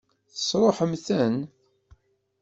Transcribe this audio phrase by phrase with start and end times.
[0.31, 1.35] Tesṛuḥem-ten?